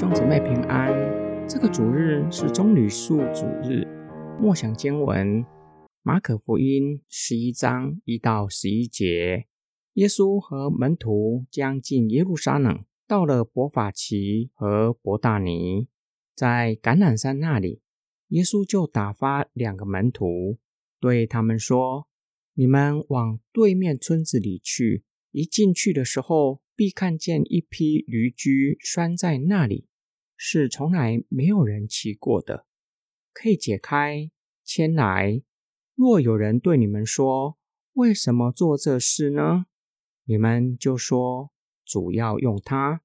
[0.00, 0.90] 兄姊妹平安。
[1.46, 3.86] 这个主日是棕榈树主日，
[4.40, 5.44] 默想经文：
[6.02, 9.44] 马可福音十一章一到十一节。
[9.92, 15.86] 耶稣和门徒将近耶路撒冷，到了伯法奇和伯大尼，
[16.34, 17.82] 在橄榄山那里，
[18.28, 20.56] 耶稣就打发两个门徒，
[20.98, 22.08] 对他们说
[22.56, 29.88] ：“你们往对面村子里去，一进去的时候，必看见一批驴驹拴在那里。”
[30.42, 32.64] 是从来没有人骑过的，
[33.34, 34.30] 可以解开
[34.64, 35.42] 牵来。
[35.94, 37.58] 若有人对你们说
[37.92, 39.66] ：“为什么做这事呢？”
[40.24, 41.52] 你们就说
[41.84, 43.02] ：“主要用它。”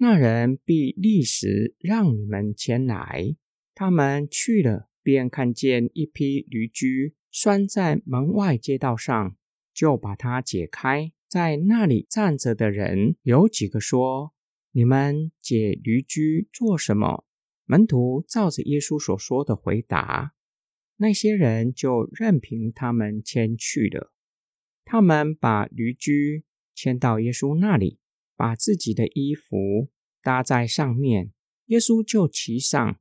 [0.00, 3.36] 那人必立时让你们牵来。
[3.74, 9.36] 他们去了，便看见一批驴驹拴在门外街道上，
[9.74, 11.12] 就把它解开。
[11.28, 14.32] 在那里站着的人有几个说。
[14.72, 17.26] 你们解驴驹做什么？
[17.64, 20.34] 门徒照着耶稣所说的回答，
[20.96, 24.12] 那些人就任凭他们牵去了。
[24.84, 27.98] 他们把驴驹牵到耶稣那里，
[28.36, 29.88] 把自己的衣服
[30.22, 31.32] 搭在上面，
[31.66, 33.00] 耶稣就骑上。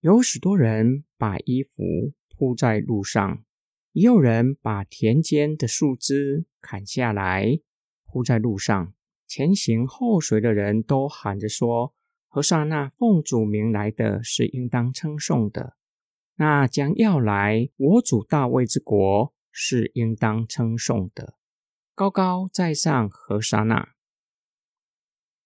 [0.00, 3.44] 有许多人把衣服铺在路上，
[3.92, 7.58] 也有人把田间的树枝砍下来
[8.04, 8.94] 铺在路上。
[9.26, 11.94] 前行后随的人都喊着说
[12.28, 15.76] ：“何萨那奉主名来的是应当称颂的，
[16.36, 21.34] 那将要来我主大卫之国是应当称颂的。”
[21.94, 23.90] 高高在上，何萨那。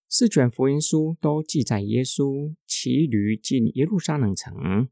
[0.09, 4.89] 四卷福音书都记载耶稣骑驴进耶路撒冷城。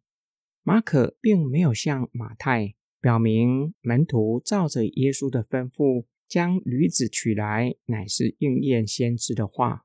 [0.62, 6.04] 马可并没有向马太表明门徒照着耶稣的吩咐。
[6.28, 9.84] 将驴子取来，乃是应验先知的话，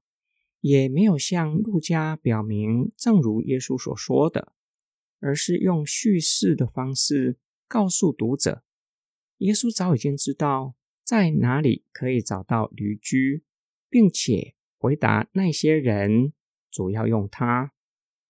[0.59, 4.53] 也没有向路加表明，正如耶稣所说的，
[5.19, 7.38] 而是用叙事的方式
[7.68, 8.63] 告诉读者，
[9.38, 13.44] 耶稣早已经知道在哪里可以找到驴驹，
[13.90, 16.34] 并且回答那些人
[16.69, 17.73] 主要用它。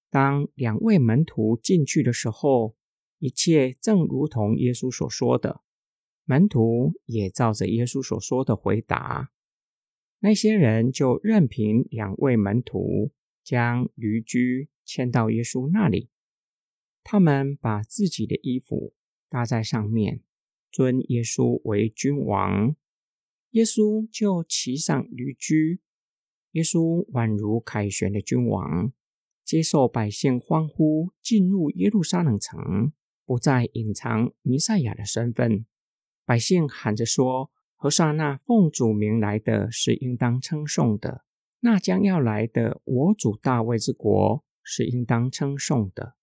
[0.09, 2.75] 当两位门徒进去的时候，
[3.19, 5.61] 一切正如同耶稣所说的。
[6.31, 9.33] 门徒也照着耶稣所说的回答，
[10.19, 13.11] 那些人就任凭两位门徒
[13.43, 16.09] 将驴驹牵到耶稣那里。
[17.03, 18.93] 他们把自己的衣服
[19.27, 20.21] 搭在上面，
[20.71, 22.77] 尊耶稣为君王。
[23.49, 25.81] 耶稣就骑上驴驹。
[26.51, 28.93] 耶稣宛如凯旋的君王，
[29.43, 32.93] 接受百姓欢呼，进入耶路撒冷城，
[33.25, 35.65] 不再隐藏弥赛亚的身份。
[36.25, 41.25] 百姓喊着说：“何萨那奉主名来的是应当称颂的，
[41.59, 46.15] 那将要来的我主大卫之国是应当称颂的。”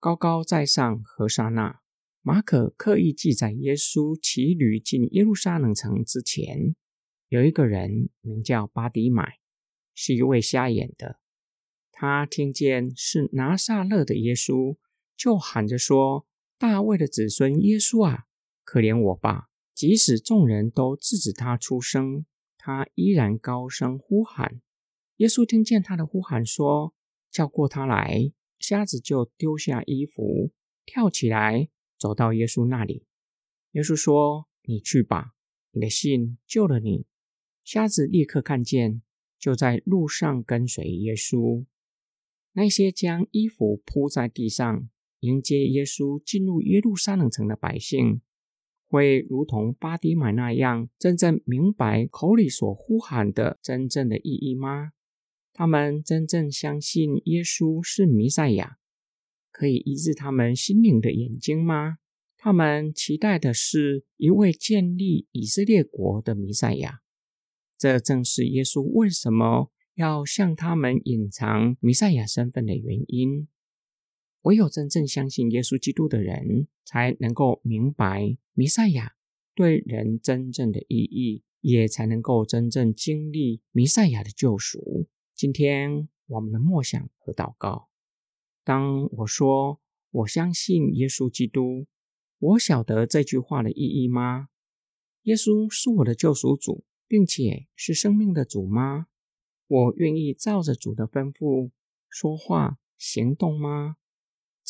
[0.00, 1.80] 高高在上，何萨那。
[2.20, 6.76] 马可刻意记载耶稣骑驴进耶路撒冷城之前，
[7.28, 9.38] 有一个人名叫巴迪买，
[9.94, 11.20] 是一位瞎眼的。
[11.90, 14.76] 他听见是拿撒勒的耶稣，
[15.16, 16.26] 就喊着说
[16.58, 18.26] ：“大卫的子孙耶稣啊，
[18.68, 22.26] 可怜我吧！”即使众人都制止他出声，
[22.58, 24.60] 他依然高声呼喊。
[25.16, 26.92] 耶稣听见他的呼喊，说
[27.32, 28.30] ：“叫过他来。”
[28.60, 30.52] 瞎子就丢下衣服，
[30.84, 33.06] 跳起来，走到耶稣那里。
[33.72, 35.32] 耶稣说：“你去吧，
[35.70, 37.06] 你的信救了你。”
[37.64, 39.00] 瞎子立刻看见，
[39.38, 41.64] 就在路上跟随耶稣。
[42.52, 44.90] 那些将衣服铺在地上
[45.20, 48.20] 迎接耶稣进入耶路撒冷城的百姓。
[48.88, 54.92] 会如同巴迪买那样，真正明白口里所呼喊的真正的意义吗？
[55.52, 58.78] 他们真正相信耶稣是弥赛亚，
[59.50, 61.98] 可以医治他们心灵的眼睛吗？
[62.36, 67.00] 他们期待的是一位建立以色列国的弥赛亚。
[67.76, 73.48] 这正是耶稣为什么要向他们隐藏弥赛亚身份的原因。
[74.42, 79.16] 唯有真正相信耶稣基督的人，才能够明白弥赛亚
[79.54, 85.08] 对人真正的意义，也才能够真正经历弥赛亚的救赎。
[85.34, 87.88] 今天我们的默想和祷告，
[88.64, 89.80] 当我说
[90.10, 91.86] 我相信耶稣基督，
[92.38, 94.48] 我晓得这句话的意义吗？
[95.22, 99.08] 耶稣是我的救赎主，并且是生命的主吗？
[99.66, 101.70] 我愿意照着主的吩咐
[102.08, 103.96] 说话、行动吗？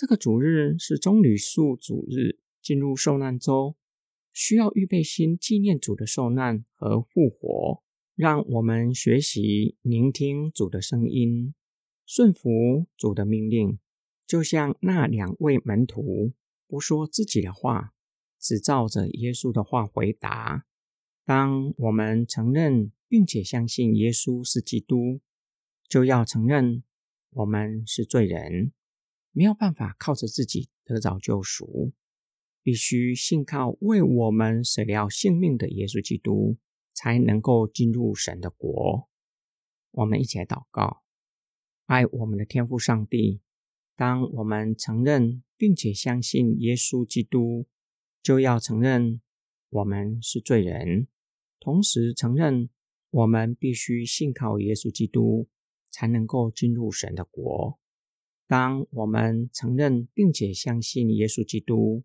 [0.00, 3.74] 这个主日是棕榈树主日，进入受难周，
[4.32, 7.82] 需要预备心纪念主的受难和复活。
[8.14, 11.52] 让我们学习聆听主的声音，
[12.06, 13.80] 顺服主的命令，
[14.24, 16.32] 就像那两位门徒
[16.68, 17.92] 不说自己的话，
[18.38, 20.64] 只照着耶稣的话回答。
[21.24, 25.18] 当我们承认并且相信耶稣是基督，
[25.88, 26.84] 就要承认
[27.30, 28.70] 我们是罪人，
[29.32, 31.92] 没有办法靠着自己得着救赎，
[32.62, 36.56] 必须信靠为我们舍掉性命的耶稣基督，
[36.92, 39.08] 才能够进入神的国。
[39.92, 41.02] 我们一起来祷告。
[41.86, 43.40] 爱我们的天父上帝，
[43.96, 47.66] 当我们承认并且相信耶稣基督，
[48.22, 49.22] 就要承认
[49.70, 51.08] 我们是罪人，
[51.58, 52.68] 同时承认
[53.10, 55.48] 我们必须信靠耶稣基督，
[55.90, 57.78] 才能够进入神的国。
[58.48, 62.02] 当我们承认并且相信耶稣基督，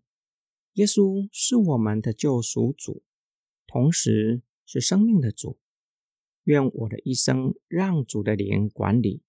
[0.74, 3.02] 耶稣是我们的救赎主，
[3.66, 5.58] 同时是生命的主。
[6.44, 9.22] 愿我的一生让主的灵管理。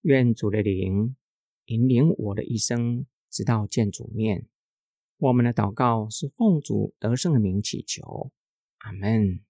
[0.00, 1.14] 愿主的灵
[1.66, 4.46] 引领我的一生，直到见主面。
[5.18, 8.30] 我们的祷告是奉主得胜的名祈求，
[8.78, 9.40] 阿门。